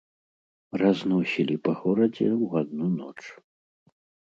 [0.81, 3.21] Разносілі па горадзе ў адну ноч.